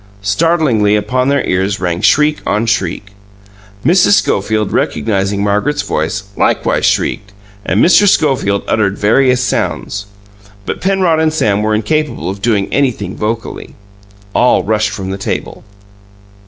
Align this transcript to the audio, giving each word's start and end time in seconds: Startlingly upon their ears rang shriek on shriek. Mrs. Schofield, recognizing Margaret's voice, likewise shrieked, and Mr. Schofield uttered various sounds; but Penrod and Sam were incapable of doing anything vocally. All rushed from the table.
Startlingly 0.23 0.95
upon 0.95 1.29
their 1.29 1.45
ears 1.47 1.79
rang 1.79 2.01
shriek 2.01 2.39
on 2.47 2.65
shriek. 2.65 3.09
Mrs. 3.85 4.13
Schofield, 4.13 4.71
recognizing 4.71 5.43
Margaret's 5.43 5.83
voice, 5.83 6.23
likewise 6.35 6.87
shrieked, 6.87 7.33
and 7.63 7.85
Mr. 7.85 8.07
Schofield 8.09 8.63
uttered 8.67 8.97
various 8.97 9.43
sounds; 9.43 10.07
but 10.65 10.81
Penrod 10.81 11.19
and 11.19 11.31
Sam 11.31 11.61
were 11.61 11.75
incapable 11.75 12.31
of 12.31 12.41
doing 12.41 12.67
anything 12.73 13.15
vocally. 13.15 13.75
All 14.33 14.63
rushed 14.63 14.89
from 14.89 15.11
the 15.11 15.19
table. 15.19 15.63